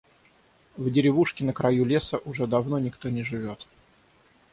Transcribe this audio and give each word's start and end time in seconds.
В 0.77 0.89
деревушке 0.89 1.43
на 1.45 1.53
краю 1.53 1.85
леса 1.85 2.17
уже 2.25 2.47
давно 2.47 2.79
никто 2.79 3.09
не 3.09 3.21
живёт. 3.21 3.67